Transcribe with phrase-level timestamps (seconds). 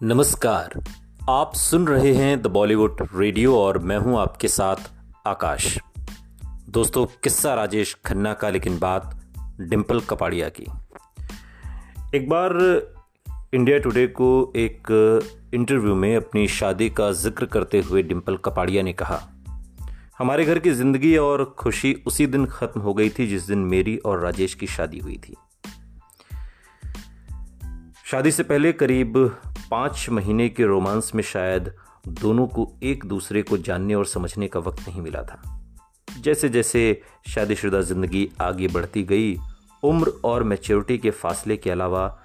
[0.00, 0.74] नमस्कार।
[1.30, 4.76] आप सुन रहे हैं द बॉलीवुड रेडियो और मैं हूँ आपके साथ
[5.26, 5.78] आकाश।
[6.68, 9.16] दोस्तों, किस्सा राजेश खन्ना का, लेकिन बात
[9.60, 10.66] डिम्पल कपाड़िया की।
[12.14, 12.54] एक बार
[13.54, 14.92] इंडिया टुडे को एक
[15.54, 19.20] इंटरव्यू में अपनी शादी का ज़िक्र करते हुए डिम्पल कपाड़िया ने कहा,
[20.18, 23.96] हमारे घर की ज़िंदगी और खुशी उसी दिन खत्म हो गई थी जिस दिन मेरी
[23.96, 25.34] और राजेश की शादी हुई थी।
[28.04, 29.16] शादी से पहले करीब
[29.70, 31.72] पाँच महीने के रोमांस में शायद
[32.08, 35.42] दोनों को एक दूसरे को जानने और समझने का वक्त नहीं मिला था।
[36.20, 39.36] जैसे जैसे शादीशुदा ज़िंदगी आगे बढ़ती गई,
[39.82, 42.20] उम्र और मैच्योरिटी के फासले के अलावा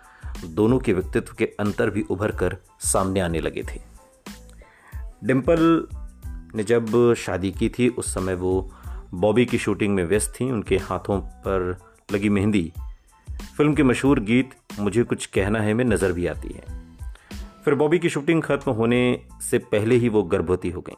[0.45, 3.80] दोनों के व्यक्तित्व के अंतर भी उभर कर सामने आने लगे थे।
[5.23, 5.88] डिम्पल
[6.55, 8.71] ने जब शादी की थी, उस समय वो
[9.13, 11.77] बॉबी की शूटिंग में व्यस्त थी, उनके हाथों पर
[12.11, 12.71] लगी मेहंदी।
[13.57, 16.72] फ़िल्म के मशहूर गीत, मुझे कुछ कहना है, में नज़र भी आती है।
[17.66, 20.95] फिर बॉबी की शूटिंग खत्म होने से पहले ही वो गर्भवती हो गई।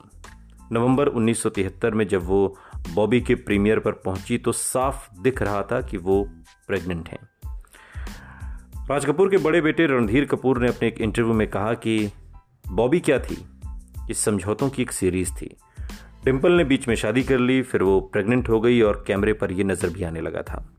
[0.71, 2.58] नवंबर 1973 में जब वो
[2.94, 6.30] बॉबी के प्रीमियर पर पहुँची तो साफ़ दिख रहा था कि वो
[6.67, 7.30] प्रेग्नेंट हैं।
[8.89, 12.11] राज कपूर के बड़े बेटे रणधीर कपूर ने अपने एक इंटरव्यू में कहा कि
[12.67, 13.45] बॉबी क्या थी?
[14.09, 15.58] इस समझौतों की एक सीरीज़ थी।
[16.25, 19.52] डिम्पल ने बीच में शादी कर ली, फिर वो प्रेग्नेंट हो गई और कैमरे पर
[19.52, 20.69] यह नज़र भी आने लगा था।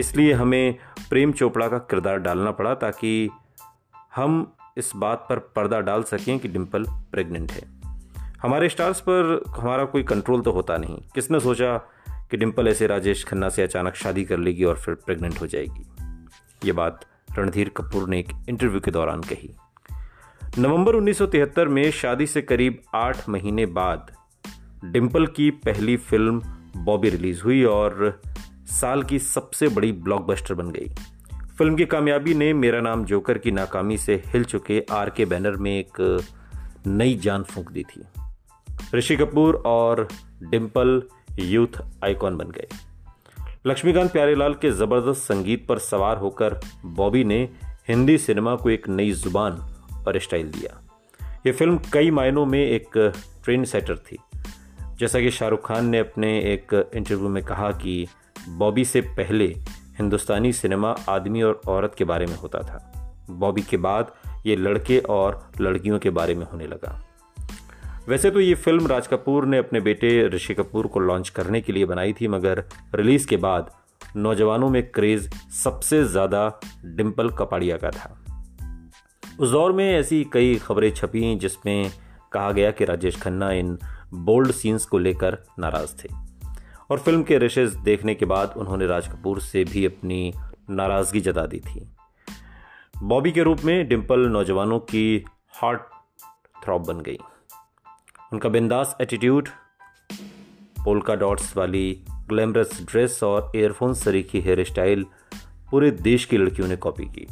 [0.00, 0.78] इसलिए हमें
[1.10, 3.30] प्रेम चोपड़ा का किरदार डालना पड़ा ताकि
[4.16, 7.80] हम इस बात पर पर्दा डाल सकें कि डिम्पल प्रेग्नेंट है।
[8.42, 11.78] हमारे स्टार्स पर हमारा कोई कंट्रोल तो होता नहीं। किसने सोचा
[12.30, 15.86] कि डिम्पल ऐसे राजेश खन्ना से अचानक शादी कर लेगी और फिर प्रेग्नेंट हो जाएगी?
[16.64, 17.04] ये बात
[17.38, 19.56] रणधीर कपूर ने एक इंटरव्यू के दौरान कही।
[20.58, 24.10] नवंबर 1973 में शादी से करीब आठ महीने बाद
[24.84, 26.40] डिम्पल की पहली फ़िल्म
[26.76, 28.20] बॉबी रिलीज़ हुई और
[28.66, 30.94] साल की सबसे बड़ी ब्लॉकबस्टर बन गई।
[31.60, 35.50] फ़िल्म की कामयाबी ने मेरा नाम जोकर की नाकामी से हिल चुके आर के बैनर
[35.50, 36.26] में एक
[36.86, 38.02] नई जान फूंक दी थी।
[38.94, 40.08] ऋषि कपूर और
[40.42, 41.02] डिम्पल
[41.38, 42.66] यूथ आइकॉन बन गए।
[43.66, 47.48] लक्ष्मीकांत प्यारेलाल के ज़बरदस्त संगीत पर सवार होकर बॉबी ने
[47.88, 49.52] हिंदी सिनेमा को एक नई ज़ुबान
[50.08, 50.82] और स्टाइल दिया।
[51.46, 53.12] यह फ़िल्म कई मायनों में एक
[53.44, 54.18] ट्रेन सेटर थी।
[54.98, 58.06] जैसा कि शाहरुख खान ने अपने एक इंटरव्यू में कहा कि
[58.48, 59.56] बॉबी से पहले
[60.00, 62.78] हिंदुस्तानी सिनेमा आदमी और औरत के बारे में होता था।
[63.30, 64.12] बॉबी के बाद
[64.46, 67.00] ये लड़के और लड़कियों के बारे में होने लगा।
[68.08, 71.72] वैसे तो ये फ़िल्म राज कपूर ने अपने बेटे ऋषि कपूर को लॉन्च करने के
[71.72, 73.70] लिए बनाई थी, मगर रिलीज़ के बाद
[74.16, 78.16] नौजवानों में क्रेज सबसे ज़्यादा डिम्पल कपाड़िया का था।
[79.40, 81.90] उस दौर में ऐसी कई खबरें छपी जिसमें
[82.32, 83.78] कहा गया कि राजेश खन्ना इन
[84.14, 86.29] बोल्ड सीन्स को लेकर नाराज़ थे।
[86.90, 90.32] और फ़िल्म के रेशेज देखने के बाद उन्होंने राज कपूर से भी अपनी
[90.70, 91.88] नाराज़गी जता दी थी।
[93.02, 95.80] बॉबी के रूप में डिम्पल नौजवानों की हार्ट
[96.64, 97.18] थ्रॉप बन गई।
[98.32, 99.48] उनका बिंदास एटीट्यूड
[100.84, 105.06] पोलका डॉट्स वाली ग्लैमरस ड्रेस और एयरफोन सरीखी हेयर स्टाइल
[105.70, 107.26] पूरे देश की लड़कियों ने कॉपी की।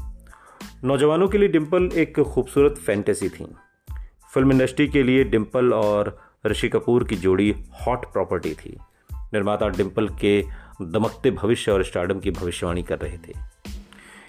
[0.85, 3.47] नौजवानों के लिए डिम्पल एक खूबसूरत फैंटेसी थी।
[4.35, 7.55] फ़िल्म इंडस्ट्री के लिए डिम्पल और ऋषि कपूर की जोड़ी
[7.87, 8.79] हॉट प्रॉपर्टी थी।
[9.35, 10.45] निर्माता डिम्पल के
[10.83, 13.35] दमकते भविष्य और स्टार्डम की भविष्यवाणी कर रहे थे।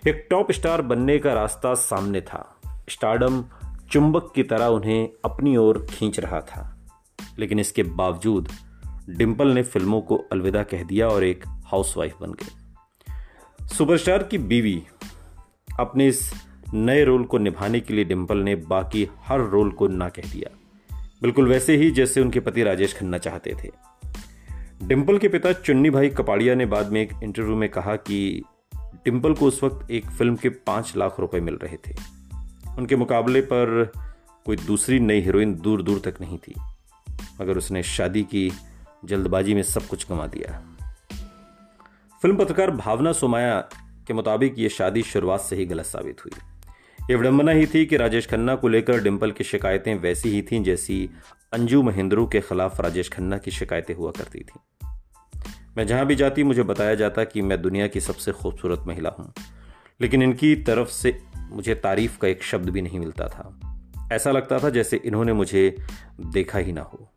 [0.10, 3.46] एक टॉप स्टार बनने का रास्ता सामने था। स्टार्डम
[3.92, 6.78] चुंबक की तरह उन्हें अपनी ओर खींच रहा था।
[7.40, 8.50] लेकिन इसके बावजूद
[9.09, 12.59] डिम्पल ने फ़िल्मों को अलविदा कह दिया और एक हाउसवाइफ बन गए।
[13.68, 14.84] सुपरस्टार की बीवी
[15.80, 16.34] अपने इस
[16.74, 20.58] नए रोल को निभाने के लिए डिम्पल ने बाकी हर रोल को ना कह दिया।
[21.22, 23.72] बिल्कुल वैसे ही जैसे उनके पति राजेश खन्ना चाहते थे।
[24.84, 28.44] डिम्पल के पिता चुन्नी भाई कपाड़िया ने बाद में एक इंटरव्यू में कहा कि
[28.75, 31.95] डिम्पल को उस वक्त एक फ़िल्म के पाँच लाख रुपए मिल रहे थे।
[32.78, 33.91] उनके मुकाबले पर
[34.45, 36.56] कोई दूसरी नई हीरोइन दूर दूर तक नहीं थी।
[37.41, 38.51] मगर उसने शादी की,
[39.06, 40.75] जल्दबाजी में सब कुछ कमा दिया।
[42.22, 43.59] फ़िल्म पत्रकार भावना सोमाया
[44.08, 46.32] के मुताबिक ये शादी शुरुआत से ही गलत साबित हुई।
[47.09, 50.64] ये विडंबना ही थी कि राजेश खन्ना को लेकर डिम्पल की शिकायतें वैसी ही थीं
[50.64, 51.09] जैसी
[51.53, 54.88] अंजू महेंद्रू के खिलाफ राजेश खन्ना की शिकायतें हुआ करती थी।
[55.78, 59.34] मैं जहाँ भी जाती, मुझे बताया जाता कि मैं दुनिया की सबसे खूबसूरत महिला हूँ।
[60.02, 63.59] लेकिन इनकी तरफ़ से मुझे तारीफ़ का एक शब्द भी नहीं मिलता था।
[64.11, 65.76] ऐसा लगता था जैसे इन्होंने मुझे
[66.22, 67.11] देखा ही ना हो।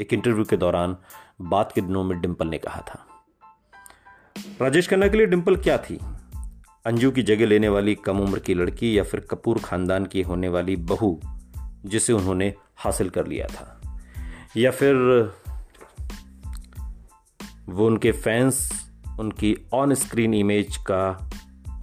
[0.00, 0.96] एक इंटरव्यू के दौरान
[1.40, 3.06] बात के दिनों में डिम्पल ने कहा था,
[4.62, 5.98] राजेश खन्ना के लिए डिम्पल क्या थी?
[6.84, 10.48] अंजू की जगह लेने वाली कम उम्र की लड़की या फिर कपूर खानदान की होने
[10.48, 11.20] वाली बहू
[11.84, 13.80] जिसे उन्होंने हासिल कर लिया था।
[14.56, 14.94] या फिर
[17.68, 18.88] वो उनके फैंस,
[19.20, 21.30] उनकी ऑन स्क्रीन इमेज का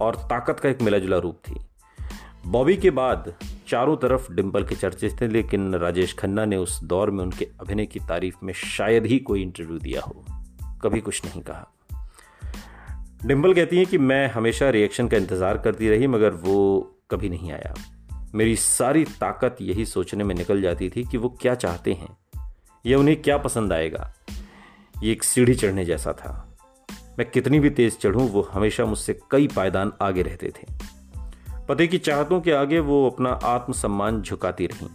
[0.00, 1.60] और ताकत का एक मिला जुला रूप थी।
[2.46, 3.34] बॉबी के बाद
[3.68, 7.86] चारों तरफ़ डिम्पल के चर्चे थे, लेकिन राजेश खन्ना ने उस दौर में उनके अभिनय
[7.86, 10.24] की तारीफ़ में शायद ही कोई इंटरव्यू दिया हो।
[10.82, 11.68] कभी कुछ नहीं कहा।
[13.26, 16.80] डिम्पल कहती हैं कि मैं हमेशा रिएक्शन का इंतज़ार करती रही, मगर वो
[17.10, 17.74] कभी नहीं आया।
[18.34, 22.16] मेरी सारी ताकत यही सोचने में निकल जाती थी कि वो क्या चाहते हैं,
[22.84, 24.12] या उन्हें क्या पसंद आएगा।
[25.02, 26.32] ये एक सीढ़ी चढ़ने जैसा था।
[27.18, 30.66] मैं कितनी भी तेज चढ़ूं, वो हमेशा मुझसे कई पायदान आगे रहते थे।
[31.68, 34.88] पति की चाहतों के आगे वो अपना आत्मसम्मान झुकाती रहीं।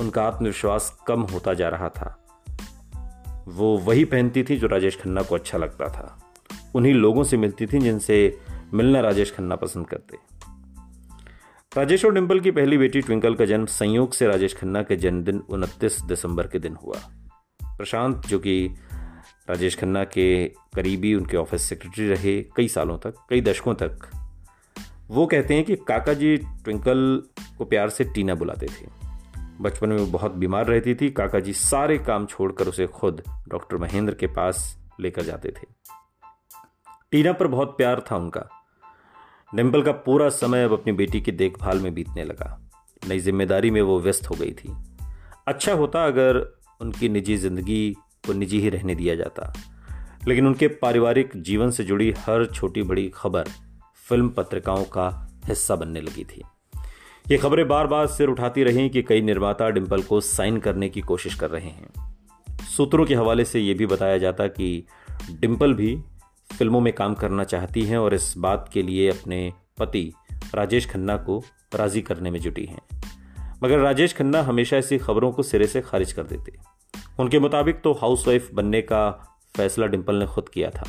[0.00, 2.14] उनका आत्मविश्वास कम होता जा रहा था।
[3.48, 6.27] वो वही पहनती थी जो राजेश खन्ना को अच्छा लगता था।
[6.74, 8.38] उन्हीं लोगों से मिलती थी जिनसे
[8.74, 10.16] मिलना राजेश खन्ना पसंद करते।
[11.76, 15.38] राजेश और डिम्पल की पहली बेटी ट्विंकल का जन्म संयोग से राजेश खन्ना के जन्मदिन
[15.38, 16.98] उनतीस दिसंबर के दिन हुआ।
[17.64, 18.74] प्रशांत, जो कि
[19.50, 23.98] राजेश खन्ना के करीबी उनके ऑफ़िस सेक्रेटरी रहे कई सालों तक, कई दशकों तक,
[25.08, 27.22] वो कहते हैं कि काका जी ट्विंकल
[27.58, 28.86] को प्यार से टीना बुलाते थे।
[29.60, 33.76] बचपन में वो बहुत बीमार रहती थी, काका जी सारे काम छोड़कर उसे खुद डॉक्टर
[33.76, 35.66] महेंद्र के पास लेकर जाते थे।
[37.12, 38.48] टीना पर बहुत प्यार था उनका।
[39.54, 42.60] डिम्पल का पूरा समय अब अपनी बेटी की देखभाल में बीतने लगा।
[43.08, 44.76] नई ज़िम्मेदारी में वो व्यस्त हो गई थी।
[45.48, 47.96] अच्छा होता अगर उनकी निजी ज़िंदगी
[48.26, 49.52] को निजी ही रहने दिया जाता।
[50.28, 53.44] लेकिन उनके पारिवारिक जीवन से जुड़ी हर छोटी बड़ी खबर
[54.08, 56.42] फ़िल्म पत्रिकाओं का हिस्सा बनने लगी थी।
[57.30, 61.00] ये खबरें बार बार सिर उठाती रहीं कि कई निर्माता डिम्पल को साइन करने की
[61.00, 62.16] कोशिश कर रहे हैं।
[62.76, 64.86] सूत्रों के हवाले से यह भी बताया जाता कि
[65.30, 66.02] डिम्पल भी
[66.52, 70.12] फ़िल्मों में काम करना चाहती हैं और इस बात के लिए अपने पति
[70.54, 72.80] राजेश खन्ना को राज़ी करने में जुटी हैं।
[73.64, 76.52] मगर राजेश खन्ना हमेशा ऐसी खबरों को सिरे से खारिज कर देते।
[77.20, 79.10] उनके मुताबिक तो हाउसवाइफ बनने का
[79.56, 80.84] फैसला डिम्पल ने खुद किया था।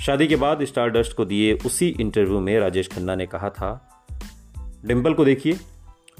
[0.00, 3.98] शादी के बाद स्टार डस्ट को दिए उसी इंटरव्यू में राजेश खन्ना ने कहा था
[4.84, 5.52] डिम्पल को देखिए।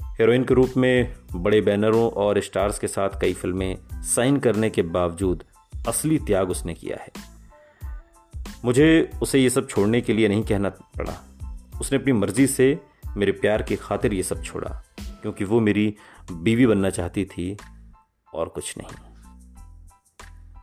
[0.01, 4.81] हीरोइन के रूप में बड़े बैनरों और स्टार्स के साथ कई फ़िल्में साइन करने के
[4.81, 5.43] बावजूद
[5.87, 7.32] असली त्याग उसने किया है।
[8.65, 11.13] मुझे उसे ये सब छोड़ने के लिए नहीं कहना पड़ा।
[11.81, 12.79] उसने अपनी मर्ज़ी से
[13.17, 14.69] मेरे प्यार की खातिर ये सब छोड़ा,
[15.21, 15.95] क्योंकि वो मेरी
[16.31, 17.55] बीवी बनना चाहती थी
[18.33, 18.97] और कुछ नहीं।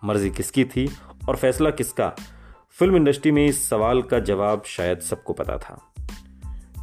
[0.05, 0.89] मर्ज़ी किसकी थी
[1.29, 2.09] और फैसला किसका?
[2.71, 5.79] फ़िल्म इंडस्ट्री में इस सवाल का जवाब शायद सबको पता था।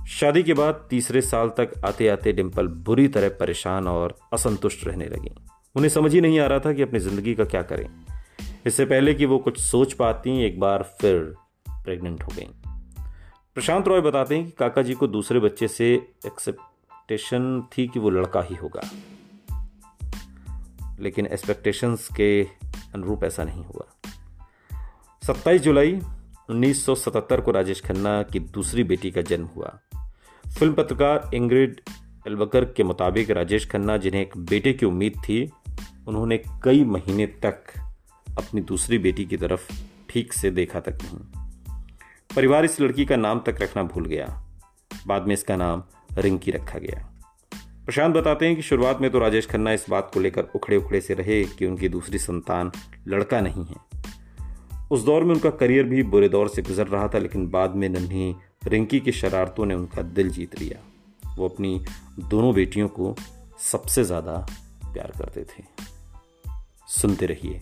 [0.10, 5.06] शादी के बाद तीसरे साल तक आते आते डिम्पल बुरी तरह परेशान और असंतुष्ट रहने
[5.06, 5.36] लगी।
[5.76, 7.88] उन्हें समझ ही नहीं आ रहा था कि अपनी ज़िंदगी का क्या करें।
[8.68, 11.36] इससे पहले कि वो कुछ सोच पाती, एक बार फिर
[11.72, 12.48] प्रेग्नेंट हो गई।
[13.56, 15.94] प्रशांत रॉय बताते हैं कि काका जी को दूसरे बच्चे से
[16.26, 18.82] एक्सेप्टेशन थी कि वो लड़का ही होगा।
[21.00, 22.44] लेकिन एक्सपेक्टेशंस के
[22.96, 24.12] अनुरूप ऐसा नहीं हुआ।
[25.24, 26.02] 27 जुलाई
[26.50, 29.80] 1977 को राजेश खन्ना की दूसरी बेटी का जन्म हुआ।
[30.60, 31.82] फ़िल्म पत्रकार इंग्रिड
[32.28, 35.52] एल्बकर के मुताबिक राजेश खन्ना, जिन्हें एक बेटे की उम्मीद थी,
[36.08, 37.64] उन्होंने कई महीने तक
[38.38, 39.72] अपनी दूसरी बेटी की तरफ़
[40.10, 41.20] ठीक से देखा तक नहीं।
[42.36, 44.26] परिवार इस लड़की का नाम तक रखना भूल गया।
[45.08, 45.84] बाद में इसका नाम
[46.18, 47.06] रिंकी रखा गया।
[47.86, 51.02] प्रशांत बताते हैं कि शुरुआत में तो राजेश खन्ना इस बात को लेकर उखड़े उखड़े
[51.02, 52.72] से रहे कि उनकी दूसरी संतान
[53.08, 53.76] लड़का नहीं है।
[54.92, 57.88] उस दौर में उनका करियर भी बुरे दौर से गुजर रहा था, लेकिन बाद में
[57.90, 58.36] नन्ही
[58.68, 60.84] रिंकी की शरारतों ने उनका दिल जीत लिया।
[61.36, 61.80] वो अपनी
[62.20, 63.16] दोनों बेटियों को
[63.62, 64.34] सबसे ज़्यादा
[64.94, 65.64] प्यार करते थे।
[66.88, 67.62] सुनते रहिए